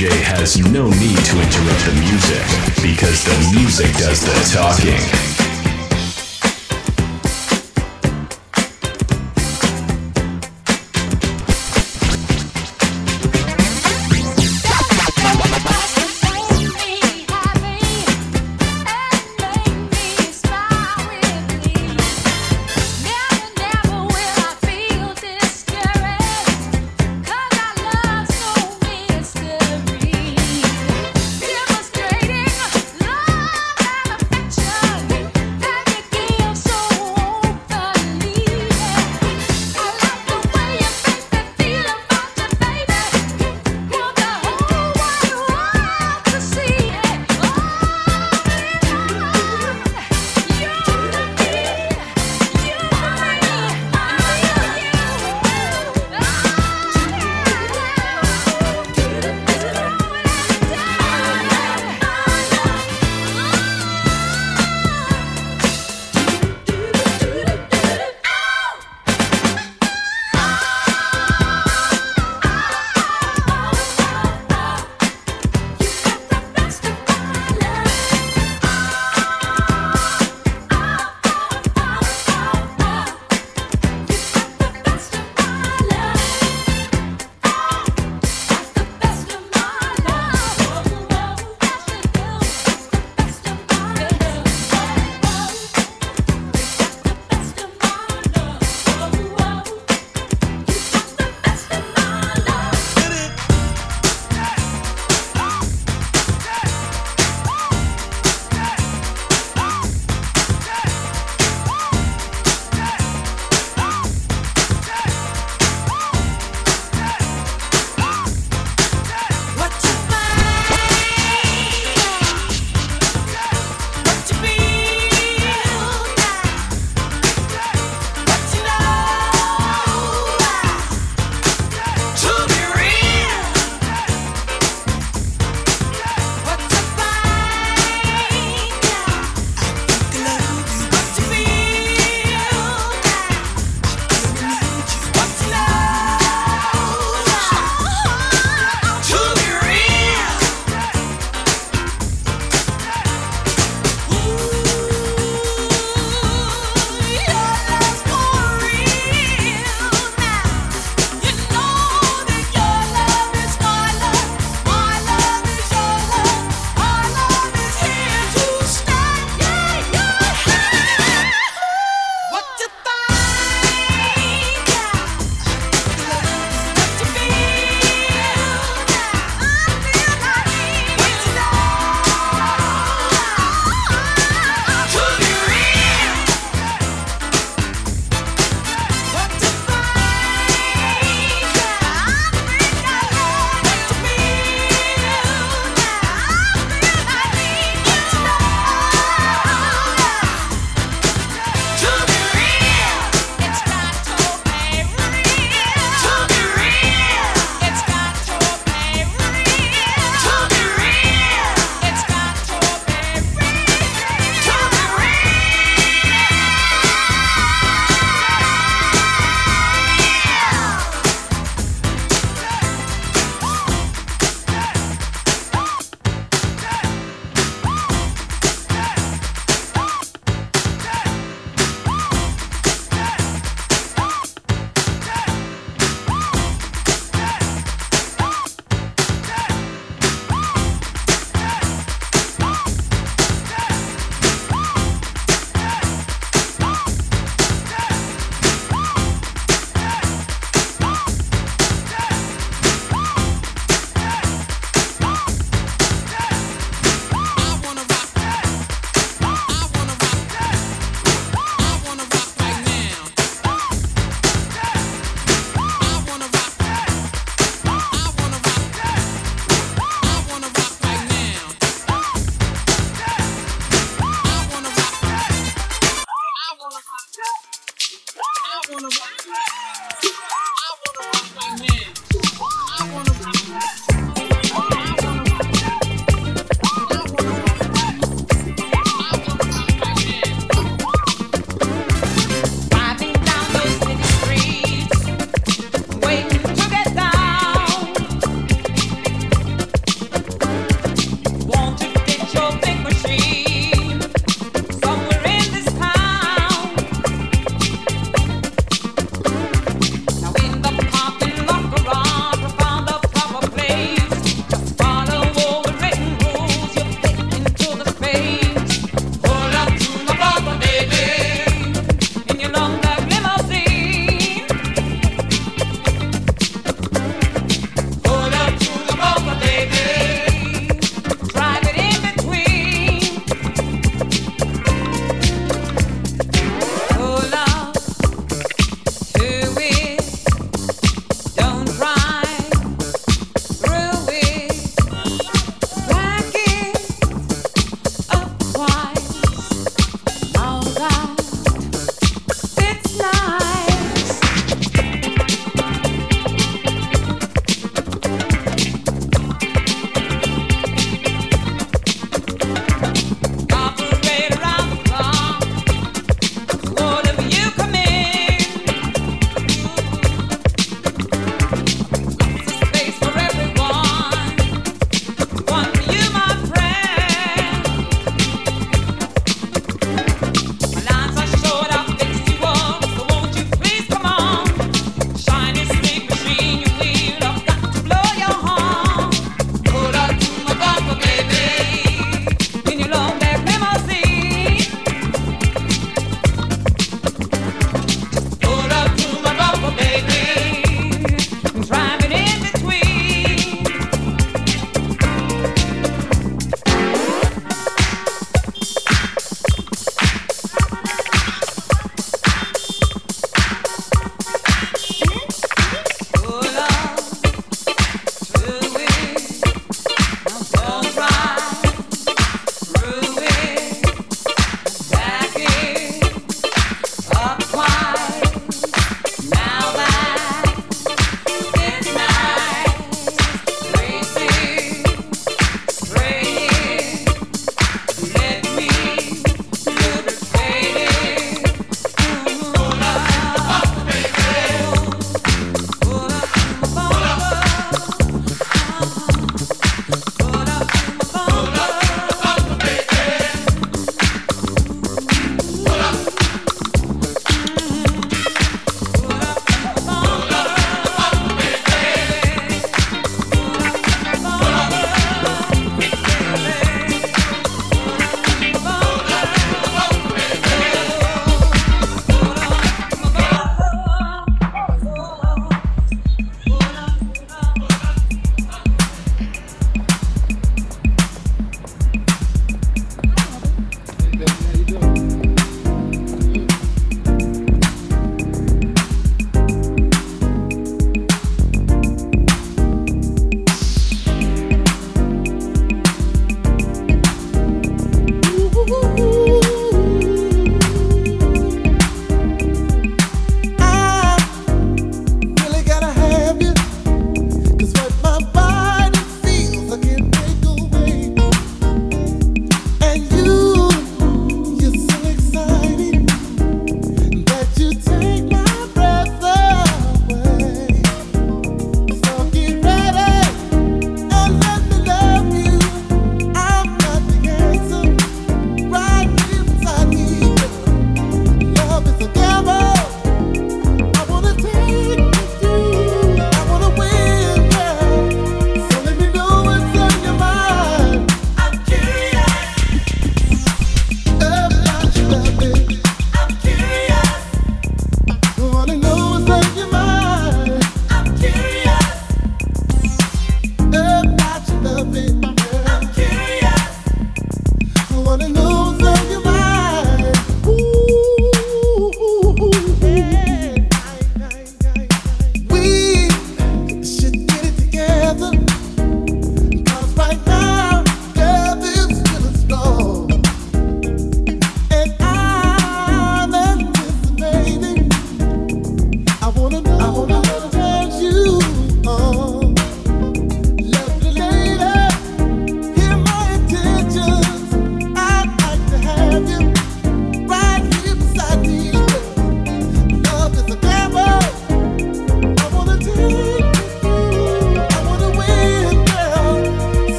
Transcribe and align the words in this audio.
DJ 0.00 0.08
has 0.22 0.56
no 0.72 0.88
need 0.88 1.18
to 1.26 1.36
interrupt 1.42 1.84
the 1.84 1.92
music 2.00 2.46
because 2.80 3.22
the 3.22 3.58
music 3.58 3.92
does 3.98 4.24
the 4.24 4.32
talking. 4.50 5.29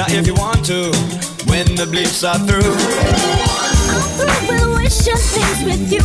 Now 0.00 0.06
if 0.08 0.26
you 0.26 0.32
want 0.32 0.64
to, 0.64 0.90
when 1.44 1.66
the 1.76 1.84
bleeps 1.84 2.24
are 2.24 2.38
through. 2.48 2.72
Overwhelming 3.92 4.88
things 4.88 5.62
with 5.62 5.92
you 5.92 6.00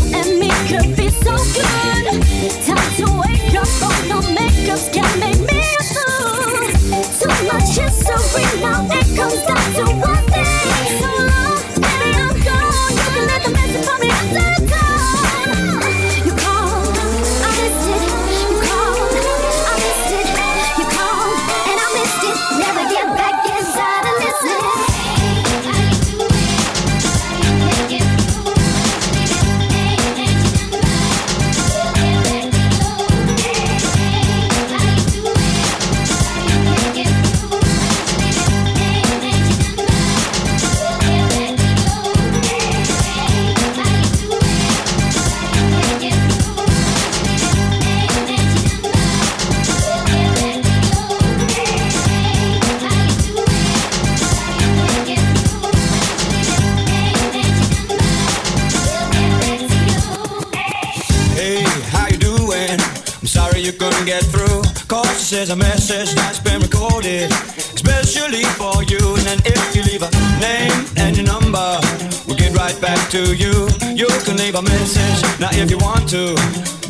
leave 74.56 74.68
a 74.68 74.70
message, 74.70 75.40
now 75.40 75.50
if 75.52 75.70
you 75.70 75.78
want 75.78 76.08
to, 76.10 76.36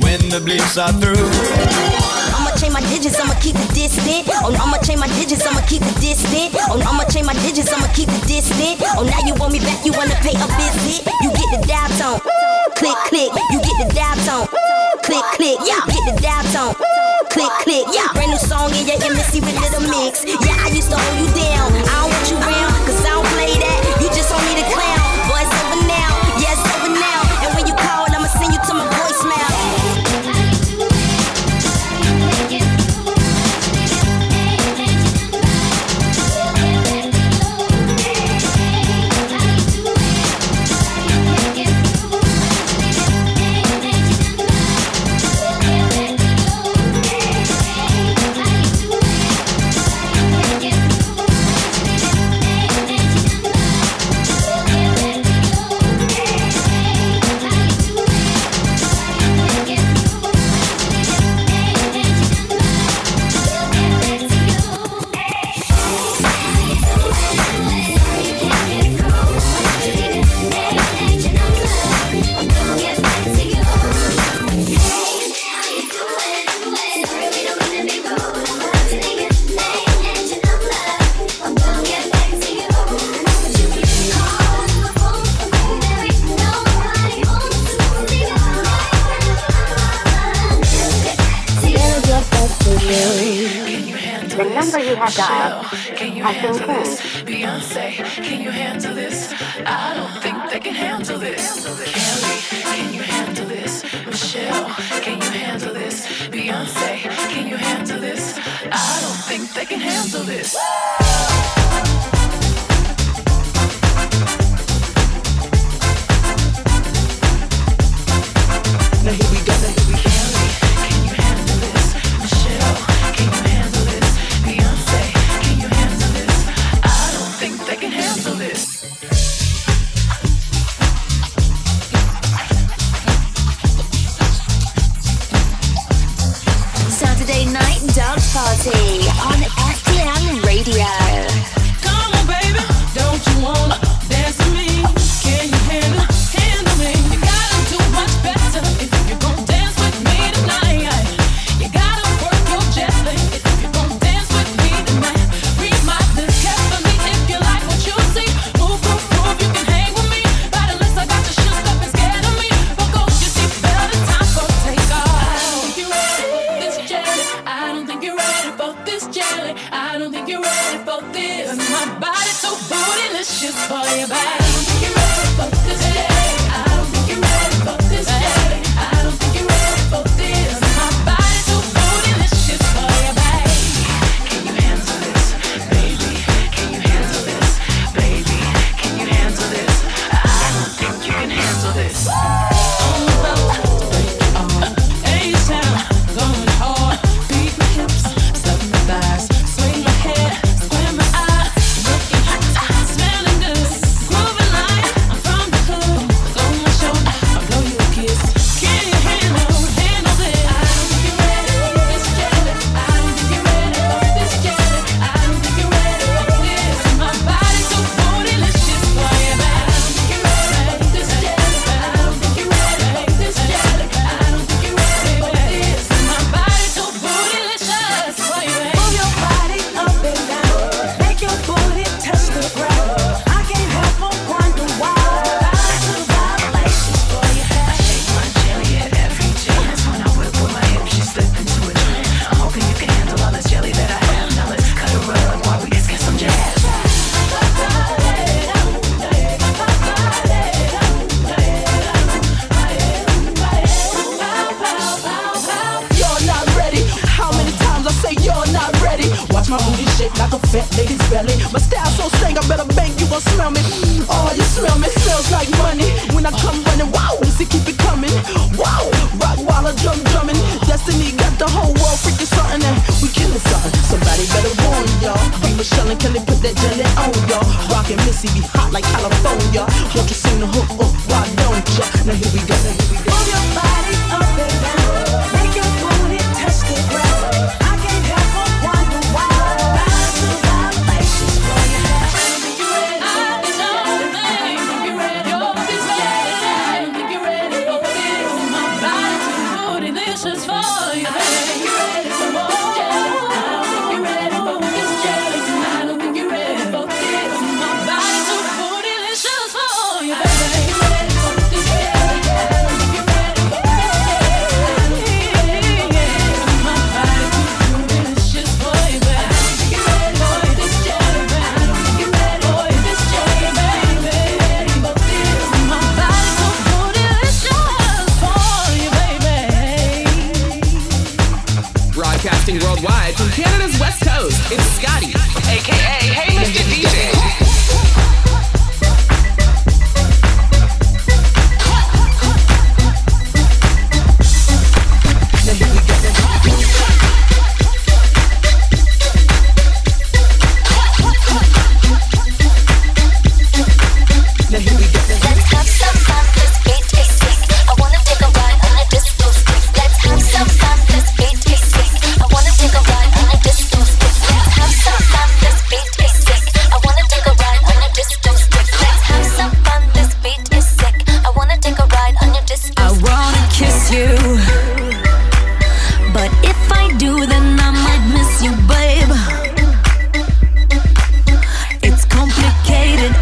when 0.02 0.20
the 0.30 0.40
bleeps 0.42 0.78
are 0.78 0.94
through. 1.02 1.30
I'ma 2.36 2.52
change 2.58 2.74
my 2.74 2.82
digits, 2.94 3.20
I'ma 3.20 3.34
keep 3.40 3.56
it 3.56 3.70
distant. 3.74 4.30
Oh, 4.44 4.54
I'ma 4.54 4.78
change 4.84 5.00
my 5.00 5.08
digits, 5.08 5.46
I'ma 5.46 5.62
keep 5.66 5.82
it 5.82 5.96
distant. 6.02 6.54
Oh, 6.70 6.82
I'ma 6.82 7.06
change 7.10 7.26
my 7.26 7.34
digits, 7.34 7.72
I'ma 7.74 7.88
keep 7.94 8.10
it 8.10 8.28
distant. 8.28 8.82
Oh, 8.98 9.04
now 9.04 9.22
you 9.26 9.34
want 9.36 9.54
me 9.54 9.60
back, 9.60 9.86
you 9.86 9.94
wanna 9.94 10.16
pay 10.22 10.36
a 10.36 10.48
visit. 10.58 11.06
You 11.22 11.30
get 11.34 11.50
the 11.54 11.60
dial 11.66 11.90
tone, 11.98 12.20
click, 12.76 12.98
click. 13.10 13.32
You 13.52 13.60
get 13.62 13.78
the 13.82 13.88
dial 13.94 14.18
tone, 14.26 14.48
click, 15.02 15.26
click. 15.34 15.58
Yeah, 15.66 15.82
get 15.90 16.04
the 16.06 16.16
dial 16.22 16.44
tone 16.54 16.76
click, 17.36 17.52
click. 17.68 17.86
Yeah, 17.92 18.08
brand 18.16 18.32
new 18.32 18.40
song 18.40 18.72
in 18.72 18.88
your 18.88 18.96
embassy 19.04 19.44
with 19.44 19.60
little 19.60 19.84
mix. 19.92 20.24
Yeah, 20.24 20.56
I 20.56 20.72
used 20.72 20.88
to 20.88 20.96
hold 20.96 21.20
you 21.20 21.28
down. 21.36 21.68
I 21.92 21.95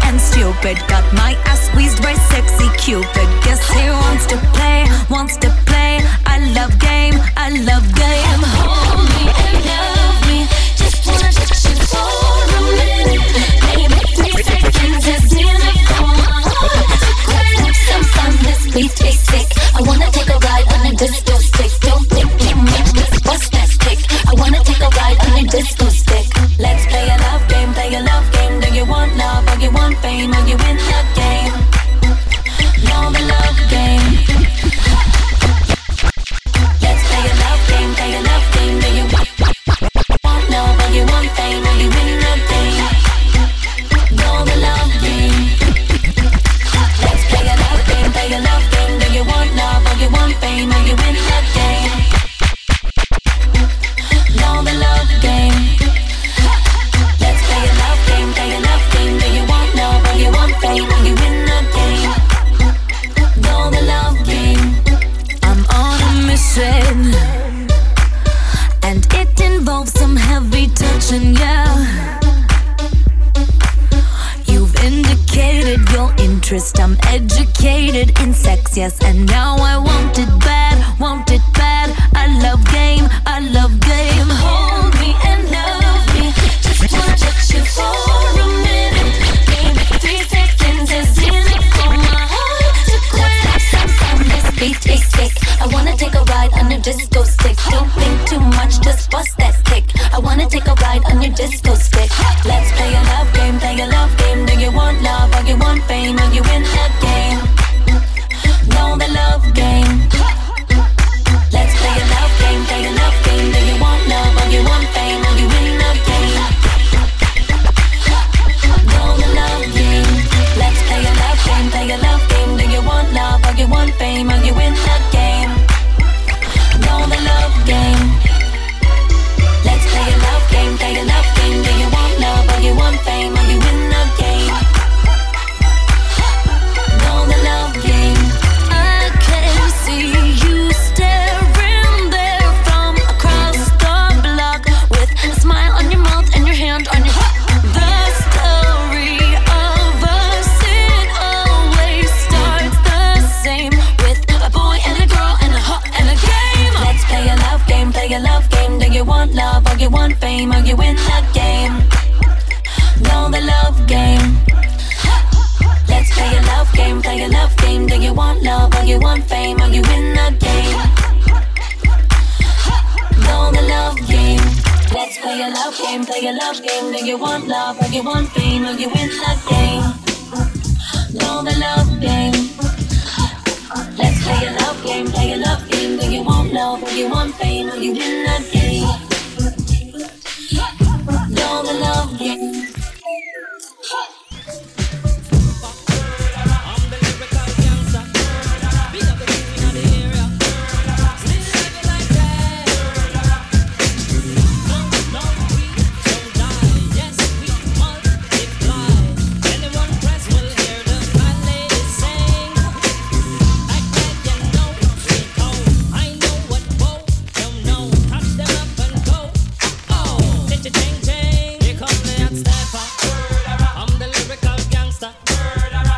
and 0.02 0.20
stupid. 0.20 0.76
Got 0.88 1.04
my 1.12 1.34
ass 1.46 1.66
squeezed 1.68 2.02
by 2.02 2.14
sexy 2.14 2.68
Cupid. 2.78 3.28
Guess 3.44 3.62
he 3.70 3.88
wants 3.90 4.26
to 4.26 4.36
play, 4.52 4.84
wants 5.10 5.36
to 5.38 5.50
play. 5.66 6.00
I 6.26 6.38
love 6.54 6.78
game, 6.78 7.14
I 7.36 7.48
love 7.68 7.86
game. 7.94 8.42
Hold 8.58 9.06
me 9.14 9.24
and 9.44 9.56
love 9.70 10.20
me. 10.28 10.38
Just 10.76 11.06
wanna 11.06 11.30
touch 11.32 11.64
you 11.68 11.76
for 11.90 12.04
a 12.54 12.60
minute. 12.78 13.24
Maybe 13.68 14.00
three 14.16 14.36
seconds 14.42 15.06
is 15.14 15.32
enough. 15.32 16.14
Grab 17.28 17.74
some 17.88 18.04
fun, 18.14 18.32
let's 18.46 18.64
be 18.74 18.88
sick. 18.88 19.48
I 19.74 19.80
wanna 19.82 20.10
take 20.10 20.28
a 20.28 20.38
ride 20.38 20.68
on 20.74 20.86
a 20.86 20.92
disco 20.96 21.34
stick. 21.38 21.93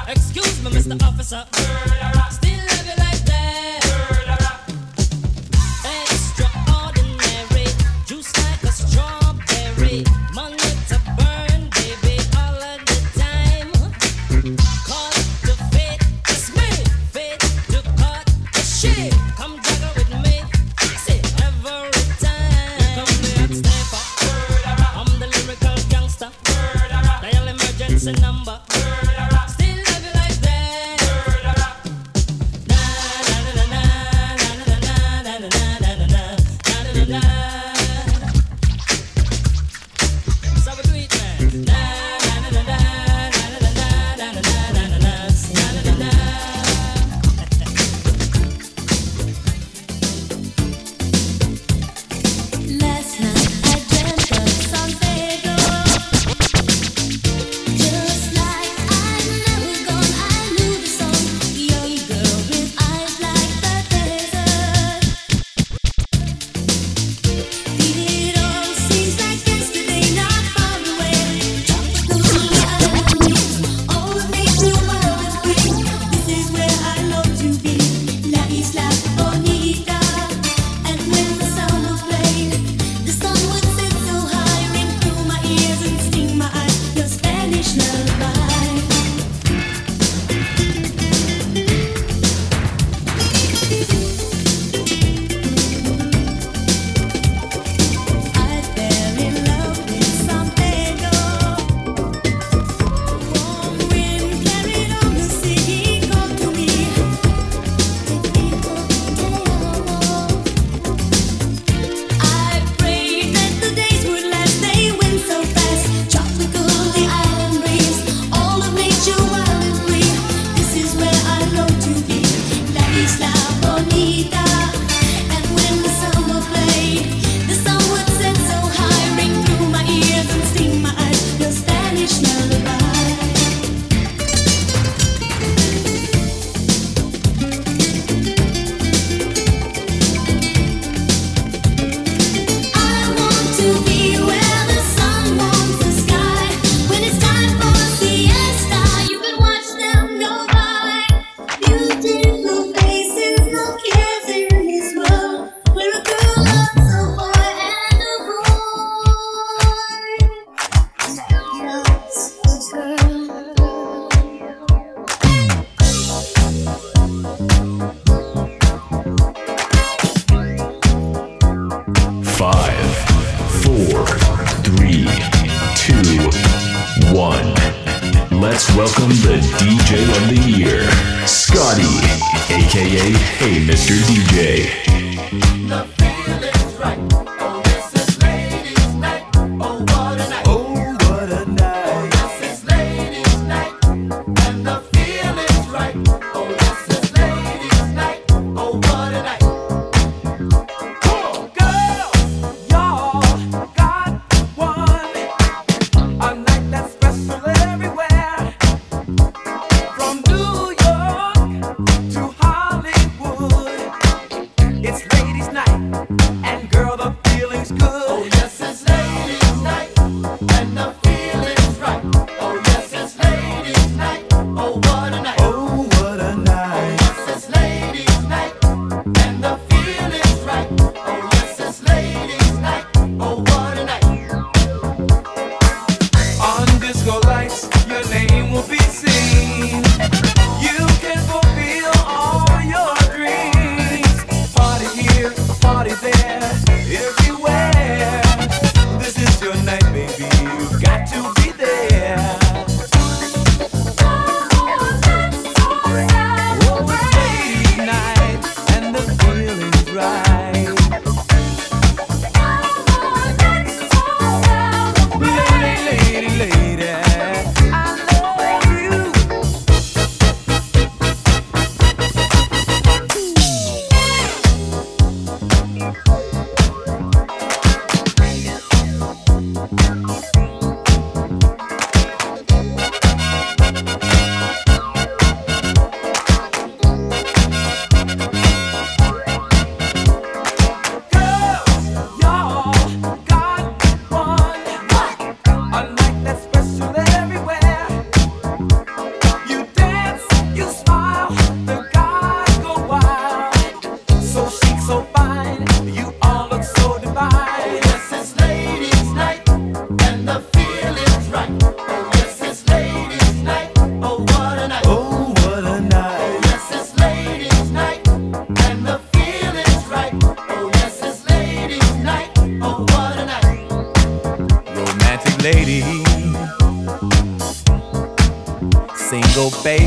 Excuse 0.08 0.62
me, 0.62 0.70
Mr. 0.70 1.02
Officer. 1.02 1.44
Still 2.30 2.45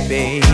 baby. 0.09 0.48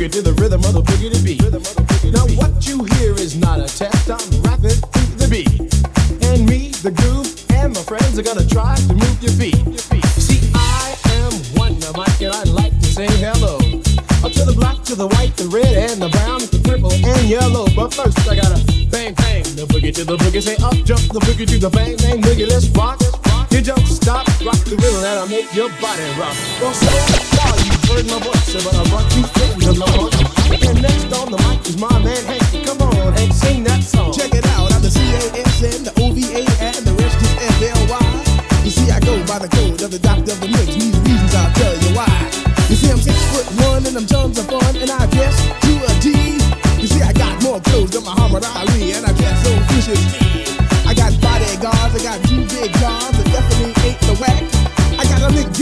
Boogie 0.00 0.10
to 0.10 0.22
the 0.22 0.39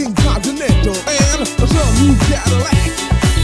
a 0.09 0.22
Continental 0.22 0.96
and 0.96 1.46
some 1.46 1.92
new. 2.00 2.14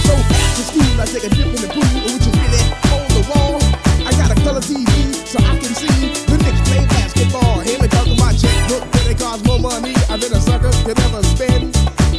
So 0.05 0.13
after 0.17 0.65
school, 0.65 1.01
I 1.01 1.05
take 1.05 1.25
a 1.25 1.29
dip 1.29 1.47
in 1.47 1.61
the 1.61 1.69
pool, 1.69 1.85
on 1.85 3.05
the 3.13 3.23
wall. 3.29 3.61
I 4.07 4.13
got 4.17 4.31
a 4.31 4.37
color 4.41 4.61
TV 4.61 4.89
so 5.27 5.39
I 5.45 5.59
can 5.61 5.75
see 5.75 6.09
the 6.25 6.37
Knicks 6.41 6.61
play 6.69 6.87
basketball. 6.87 7.61
Hear 7.61 7.79
me 7.81 7.89
talking 7.89 8.17
my 8.17 8.33
checkbook, 8.33 8.85
but 8.93 9.05
it 9.13 9.21
more 9.45 9.61
money 9.61 9.93
than 9.93 10.33
a 10.33 10.41
sucker 10.41 10.73
could 10.85 10.99
ever 11.01 11.23
spend. 11.37 11.73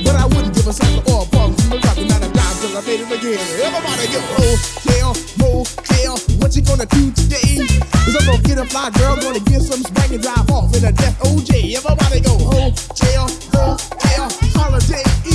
But 0.03 0.15
I 0.15 0.25
wouldn't 0.25 0.53
give 0.53 0.67
a 0.67 0.73
sucker 0.73 1.01
or 1.09 1.25
a 1.25 1.29
punk 1.29 1.57
from 1.61 1.69
the 1.69 1.77
rockin' 1.81 2.11
out 2.11 2.21
of 2.21 2.33
dime 2.33 2.75
I 2.75 2.81
made 2.85 3.01
it 3.01 3.09
again. 3.09 3.41
Everybody 3.65 4.05
go, 4.13 4.21
hotel, 4.37 5.15
motel, 5.41 6.17
what 6.37 6.53
you 6.55 6.61
gonna 6.61 6.85
do 6.85 7.09
today? 7.11 7.65
Cause 8.05 8.15
I'm 8.19 8.25
gonna 8.29 8.43
get 8.43 8.57
a 8.59 8.65
fly 8.65 8.91
girl, 8.91 9.15
gonna 9.15 9.39
get 9.39 9.61
some 9.61 9.81
spank 9.81 10.11
and 10.11 10.21
drive 10.21 10.49
off 10.51 10.75
in 10.75 10.85
a 10.85 10.91
death 10.91 11.17
OJ. 11.23 11.73
Everybody 11.73 12.19
go, 12.21 12.37
hotel, 12.37 13.25
holiday 14.67 15.34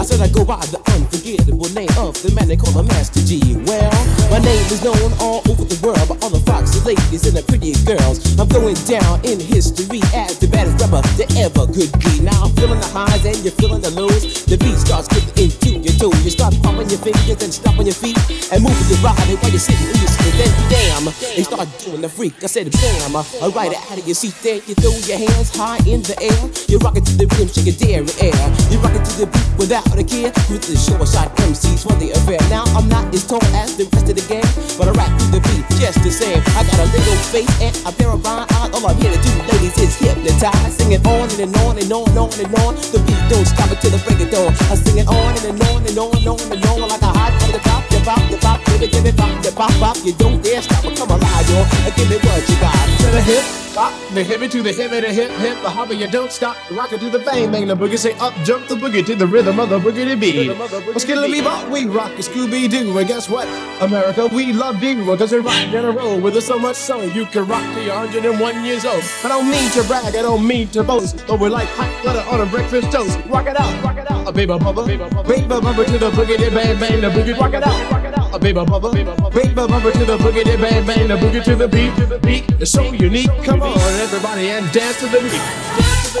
I 0.00 0.04
said 0.04 0.20
I 0.20 0.28
go 0.28 0.44
by 0.44 0.60
the 0.72 0.80
unforgettable 0.96 1.68
name 1.76 1.92
of 1.98 2.16
the 2.22 2.32
man 2.34 2.48
they 2.48 2.56
call 2.56 2.72
a 2.78 2.82
Master 2.82 3.20
Gee. 3.22 3.56
Well, 3.68 3.92
my 4.30 4.40
name 4.40 4.64
is 4.72 4.82
known 4.82 5.12
all 5.20 5.44
over 5.50 5.64
the 5.64 5.78
world 5.84 6.02
by 6.08 6.16
all 6.24 6.32
the 6.32 6.42
foxy 6.48 6.80
ladies 6.82 7.28
and 7.28 7.36
the 7.36 7.44
pretty 7.44 7.76
girls. 7.84 8.18
I'm 8.40 8.48
going 8.48 8.74
down 8.88 9.20
in 9.22 9.38
history 9.38 10.00
as 10.16 10.38
the 10.38 10.48
baddest 10.48 10.80
rapper 10.80 11.04
that 11.20 11.28
ever 11.38 11.68
could 11.70 11.92
be. 12.00 12.24
Now 12.24 12.48
I'm 12.48 12.52
feeling 12.56 12.80
the 12.80 12.90
highs 12.90 13.22
and 13.28 13.38
you're 13.44 13.54
feeling 13.60 13.82
the 13.84 13.92
lows. 13.92 14.44
The 14.48 14.56
beat 14.58 14.78
starts 14.80 15.06
getting 15.12 15.30
into 15.38 15.78
your 15.84 15.94
toe. 16.00 16.14
You 16.24 16.32
start 16.32 16.56
popping 16.64 16.88
your 16.88 17.02
fingers 17.02 17.38
and 17.38 17.52
stomping 17.52 17.86
your 17.86 17.98
feet 17.98 18.18
and 18.50 18.58
moving 18.64 18.88
your 18.90 19.02
body 19.04 19.36
while 19.38 19.52
you're 19.52 19.62
sitting 19.62 19.86
in 19.86 19.98
your 20.02 20.10
seat. 20.10 20.34
Then 20.34 20.52
damn, 20.72 21.04
they 21.36 21.44
start 21.44 21.68
doing 21.84 22.02
the 22.02 22.08
freak. 22.08 22.42
I 22.42 22.48
said 22.48 22.66
the 22.66 22.74
bam, 22.74 23.14
alright 23.38 23.76
out 23.76 23.98
of 23.98 24.06
your 24.06 24.16
seat. 24.16 24.34
There 24.42 24.58
you 24.66 24.74
throw 24.74 24.94
your 25.06 25.20
hands 25.20 25.54
high 25.54 25.78
in 25.86 26.02
the 26.02 26.16
air. 26.18 26.42
You 26.66 26.82
rock 26.82 26.96
it 26.96 27.04
to 27.06 27.14
the 27.14 27.30
rhythm, 27.30 27.52
shake 27.52 27.70
it 27.70 27.78
dairy 27.78 28.10
air. 28.18 28.42
You 28.72 28.82
rock 28.82 28.96
it 28.96 29.04
to 29.04 29.14
the 29.22 29.28
beat 29.30 29.52
without 29.58 29.81
a 29.90 30.04
care. 30.04 30.30
With 30.50 30.64
the 30.66 30.76
short 30.76 31.06
shot 31.08 31.34
MCs 31.42 31.82
for 31.82 31.96
the 31.98 32.12
affair. 32.12 32.38
Now 32.48 32.64
I'm 32.76 32.88
not 32.88 33.12
as 33.14 33.26
tall 33.26 33.42
as 33.58 33.76
the 33.76 33.84
rest 33.92 34.08
of 34.08 34.16
the 34.16 34.24
gang, 34.28 34.46
but 34.78 34.88
I 34.88 34.92
rap 34.92 35.10
to 35.18 35.26
the 35.34 35.40
beat 35.48 35.64
just 35.80 36.02
the 36.02 36.10
same. 36.10 36.40
I 36.54 36.62
got 36.62 36.78
a 36.78 36.86
little 36.90 37.18
face 37.32 37.50
and 37.60 37.74
a 37.86 37.90
pair 37.90 38.10
of 38.10 38.22
rhyme 38.24 38.46
eyes. 38.46 38.70
All 38.74 38.86
I'm 38.86 38.96
here 39.00 39.12
to 39.12 39.20
do, 39.20 39.32
ladies, 39.50 39.76
is 39.78 39.96
hypnotize. 39.98 40.76
Singing 40.76 41.02
on 41.06 41.28
and 41.40 41.54
on 41.64 41.78
and 41.78 41.92
on 41.92 42.08
and 42.08 42.18
on 42.18 42.30
and 42.38 42.54
on. 42.62 42.72
The 42.92 43.02
beat 43.06 43.22
don't 43.28 43.46
stop 43.46 43.70
until 43.70 43.90
the 43.90 44.00
break 44.06 44.20
of 44.22 44.30
dawn. 44.30 44.50
I 44.70 44.74
sing 44.78 44.98
it 44.98 45.08
on 45.08 45.34
and 45.42 45.58
on 45.70 45.80
and 45.82 45.98
on 45.98 46.10
and 46.14 46.28
on 46.28 46.40
and 46.52 46.64
on 46.66 46.78
like 46.88 47.02
a 47.02 47.10
hot 47.10 47.32
from 47.42 47.50
the 47.52 47.60
top. 47.64 47.82
You 47.92 48.00
pop, 48.04 48.22
you 48.30 48.38
pop, 48.38 48.58
give 48.66 48.82
it, 48.82 48.90
give 48.92 49.06
it, 49.06 49.16
pop, 49.16 49.34
you 49.44 49.52
pop, 49.52 49.72
pop. 49.82 49.96
You 50.04 50.12
don't 50.14 50.42
dare 50.42 50.62
stop 50.62 50.84
or 50.84 50.94
come 50.94 51.10
alive. 51.10 51.48
And 51.52 51.92
give 51.94 52.08
me 52.08 52.16
what 52.22 52.42
you 52.48 52.56
got. 52.60 52.74
To 53.02 53.06
the 53.10 53.22
hip, 53.22 53.44
hop, 53.74 53.92
the 54.14 54.22
hippie 54.22 54.50
to 54.50 54.62
the 54.62 54.70
hippie, 54.70 55.00
the 55.00 55.12
hip, 55.12 55.30
hip, 55.30 55.60
the 55.62 55.70
hopper, 55.70 55.94
you 55.94 56.08
don't 56.08 56.30
stop. 56.30 56.56
Rock 56.70 56.92
it 56.92 57.00
to 57.00 57.10
the 57.10 57.18
bang, 57.18 57.50
bang, 57.50 57.66
the 57.66 57.76
boogie. 57.76 57.98
Say 57.98 58.12
up, 58.18 58.34
jump 58.44 58.66
the 58.68 58.74
boogie 58.74 59.04
to 59.06 59.14
the 59.14 59.26
rhythm 59.26 59.58
of 59.60 59.68
the 59.68 59.78
boogie 59.78 60.08
to 60.08 60.16
beat. 60.16 60.48
Let's 60.88 61.04
get 61.04 61.18
a 61.18 61.22
bebop, 61.22 61.70
we 61.70 61.86
rock 61.86 62.12
a 62.12 62.22
Scooby 62.22 62.70
Doo. 62.70 62.96
And 62.98 63.08
guess 63.08 63.28
what? 63.28 63.46
America, 63.80 64.28
we 64.32 64.52
love 64.52 64.82
you. 64.82 65.04
Because 65.04 65.32
we're 65.32 65.40
rocking 65.40 65.72
in 65.74 65.84
a 65.84 65.90
row 65.90 66.18
with 66.18 66.36
us 66.36 66.46
so 66.46 66.58
much 66.58 66.76
so 66.76 67.02
you 67.02 67.26
can 67.26 67.46
rock 67.46 67.62
till 67.74 67.84
you're 67.84 67.94
101 67.94 68.64
years 68.64 68.84
old. 68.84 69.02
I 69.24 69.28
don't 69.28 69.50
mean 69.50 69.70
to 69.72 69.82
brag, 69.84 70.14
I 70.14 70.22
don't 70.22 70.46
mean 70.46 70.68
to 70.68 70.82
boast. 70.82 71.24
But 71.26 71.40
we're 71.40 71.50
like 71.50 71.68
hot 71.68 72.04
butter 72.04 72.24
on 72.30 72.40
a 72.40 72.46
breakfast 72.50 72.90
toast. 72.92 73.18
Rock 73.26 73.46
it 73.46 73.58
out, 73.58 73.82
rock 73.82 73.96
it 73.96 74.10
out. 74.10 74.28
A 74.28 74.32
baby 74.32 74.52
bubba, 74.52 74.86
baby 74.86 75.44
bubba 75.44 75.86
to 75.86 75.98
the 75.98 76.10
boogie, 76.10 76.36
to 76.36 76.50
bang, 76.50 76.78
bang, 76.78 77.00
the 77.00 77.08
boogie. 77.08 77.38
Rock 77.38 77.54
it 77.54 77.66
out, 77.66 77.90
rock 77.90 78.04
it 78.04 78.18
out. 78.18 78.21
A 78.32 78.38
baby 78.38 78.60
bubba, 78.60 78.90
baby 78.90 79.50
bubba 79.50 79.92
to 79.92 80.04
the 80.06 80.16
boogie, 80.16 80.42
to 80.44 80.56
bang, 80.56 80.86
bang, 80.86 81.06
the 81.06 81.16
boogie 81.16 81.44
to 81.44 81.54
the 81.54 81.68
beat, 81.68 81.94
to 81.96 82.06
the 82.06 82.18
beat. 82.18 82.44
It's 82.60 82.70
so 82.70 82.82
unique. 82.82 83.28
Come 83.44 83.60
on, 83.60 83.78
everybody, 84.00 84.48
and 84.48 84.72
the. 84.72 84.72
Dance 84.72 85.00
to 85.00 85.06
the 85.06 85.20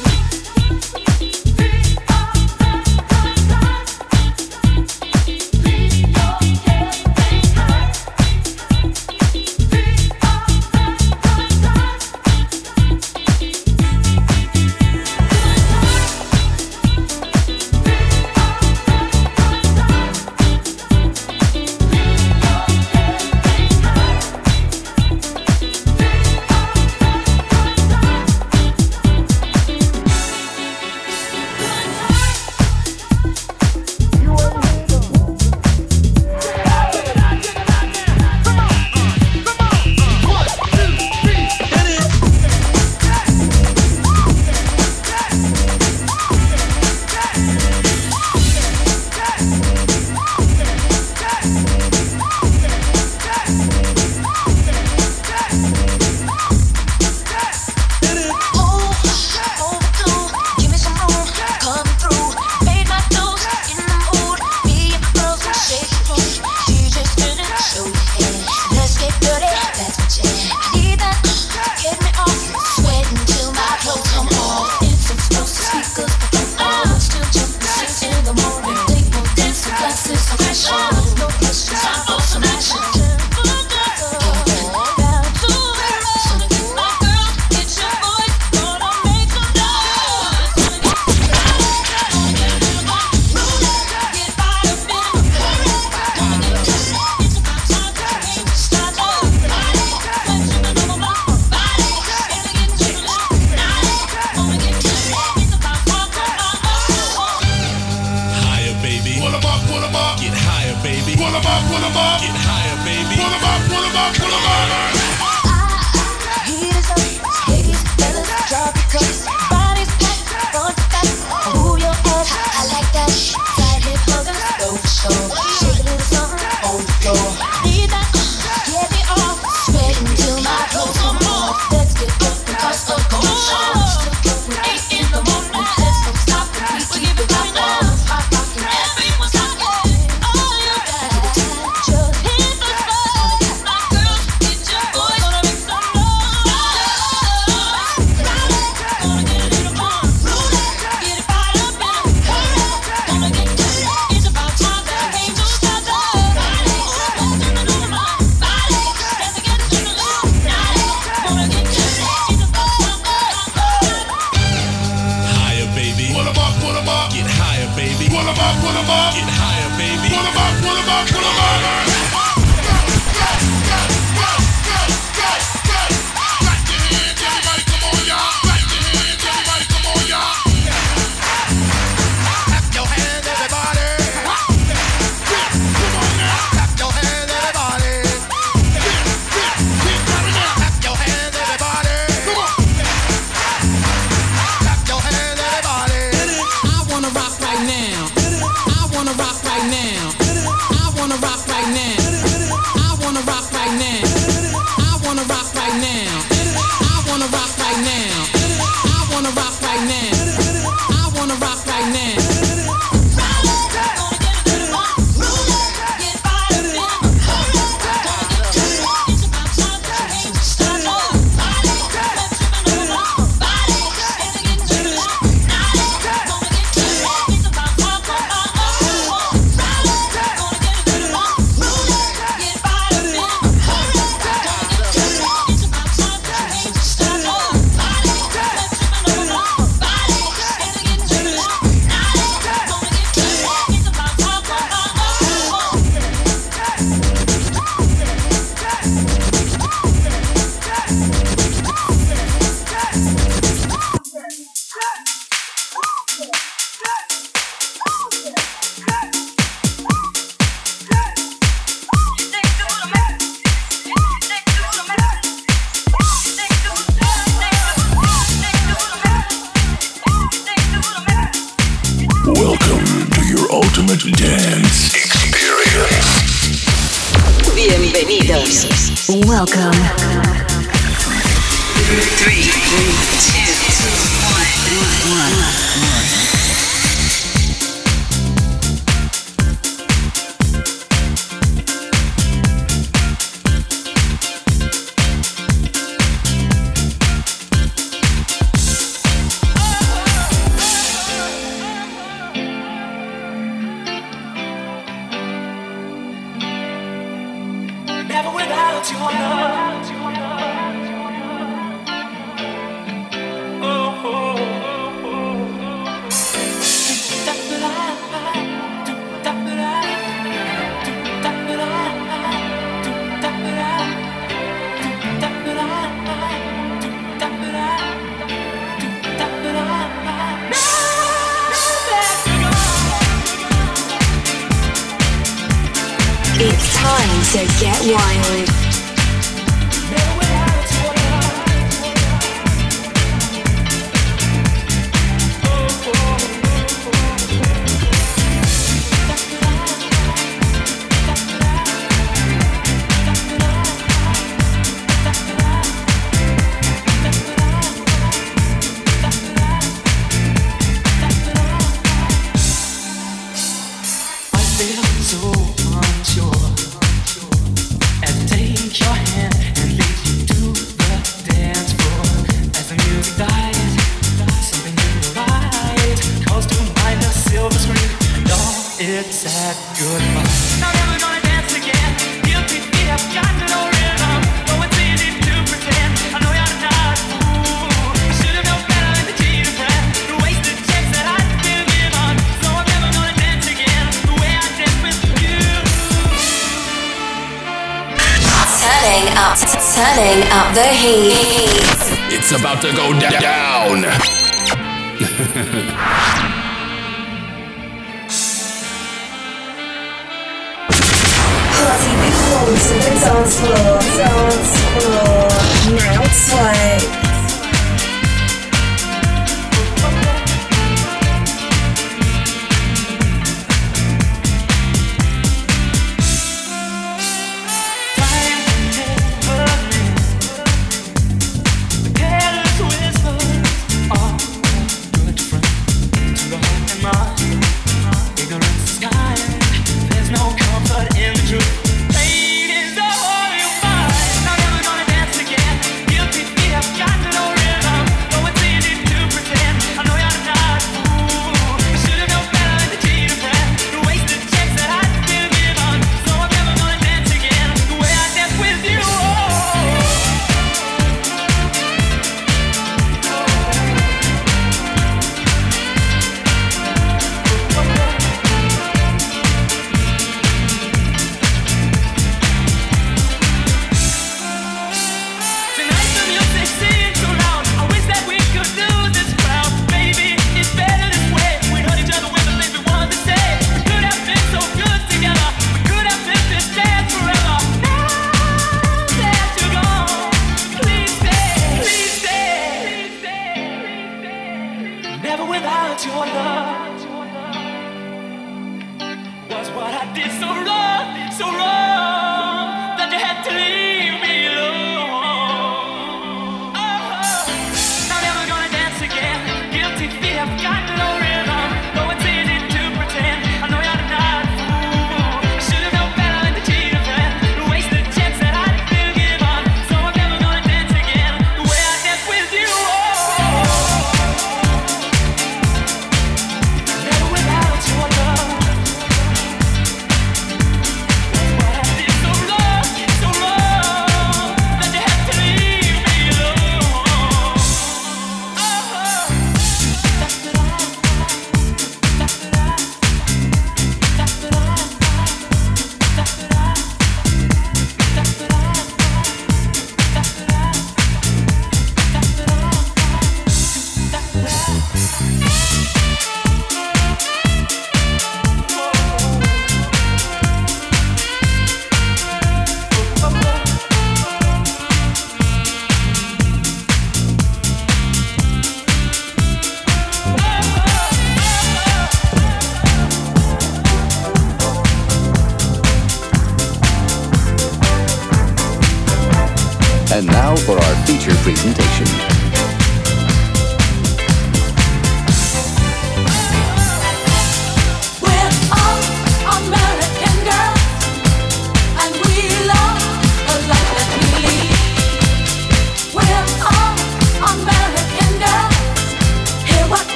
beat. 0.00 0.07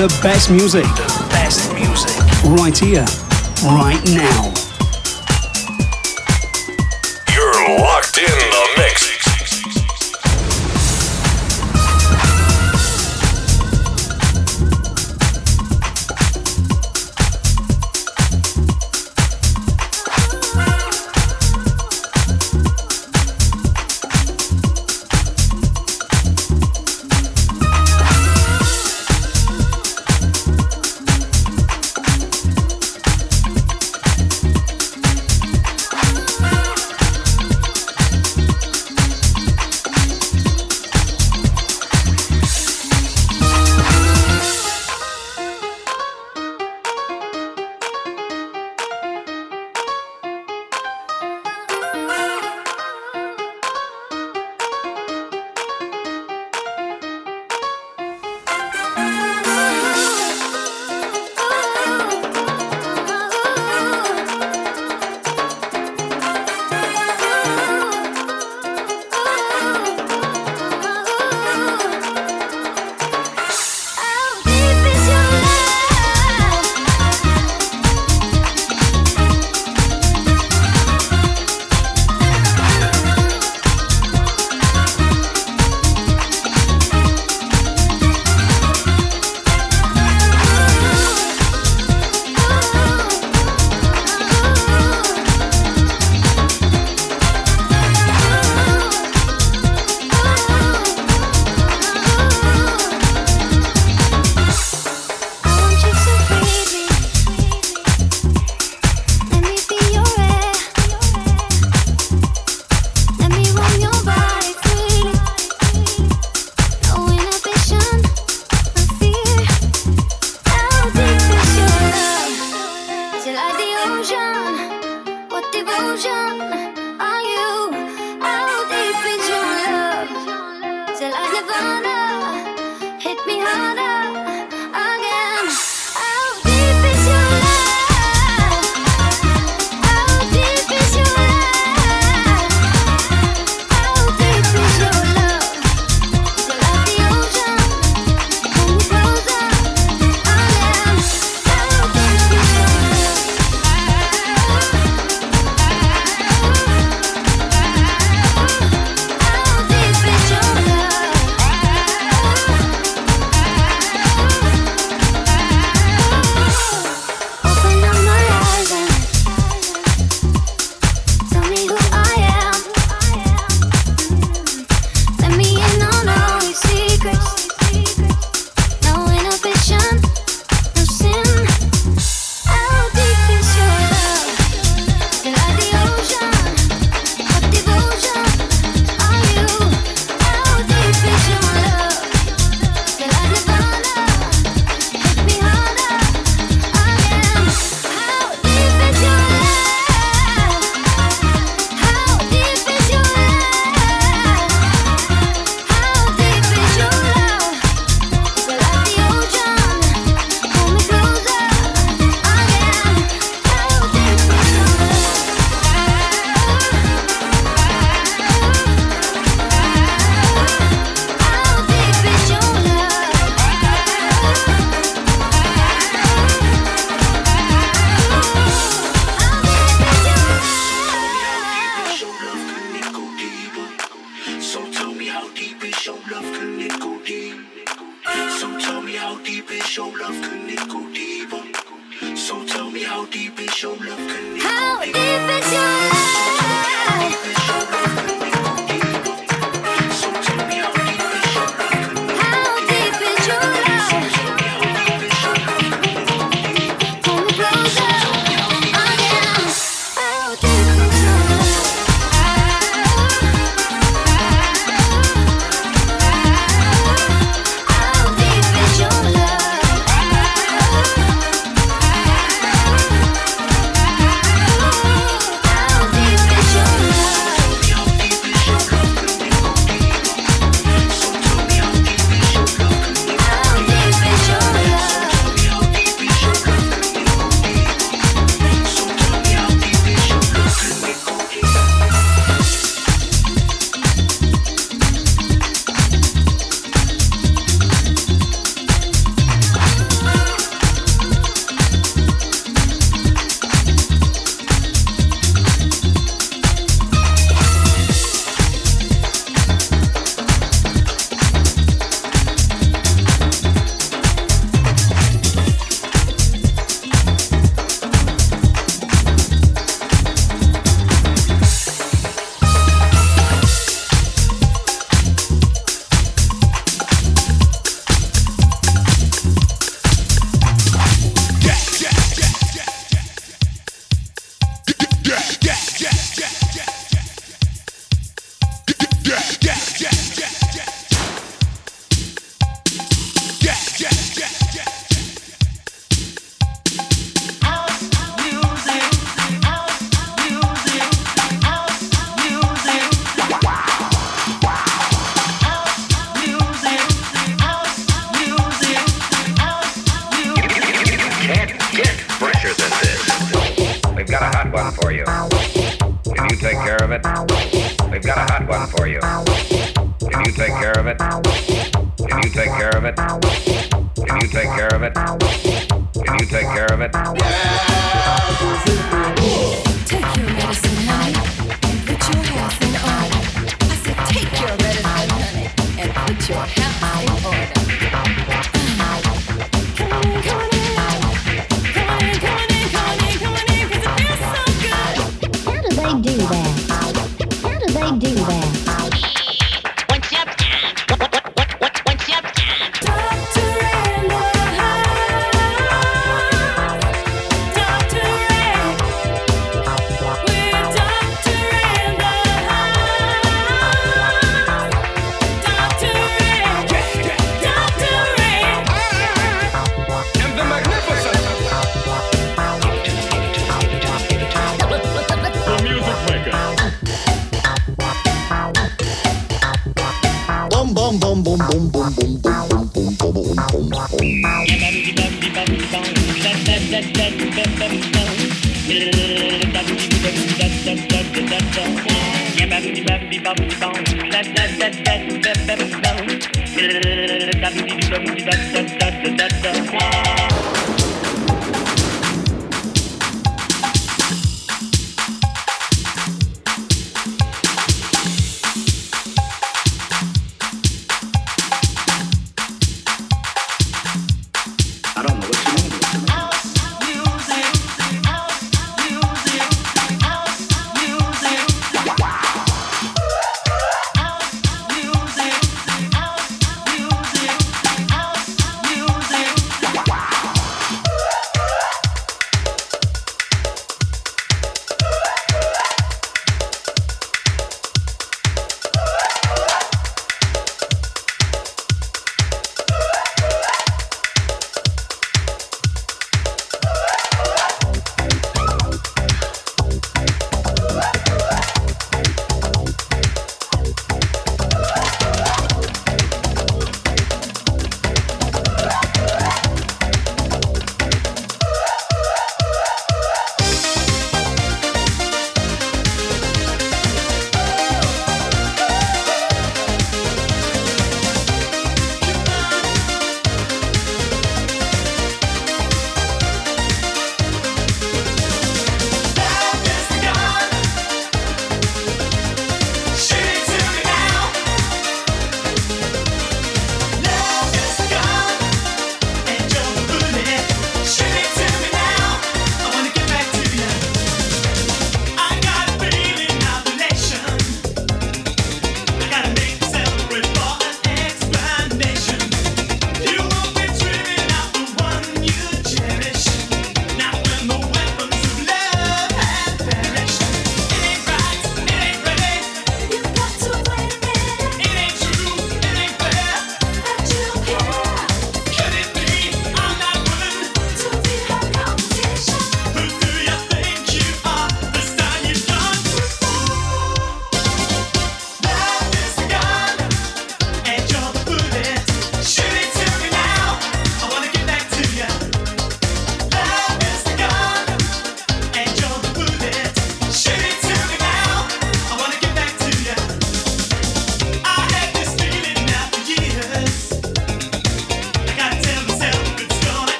The 0.00 0.08
best 0.22 0.50
music. 0.50 0.84
The 0.84 1.26
best 1.28 1.74
music. 1.74 2.16
Right 2.58 2.78
here, 2.78 3.04
right 3.62 4.02
now. 4.06 4.59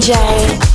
DJ. 0.00 0.69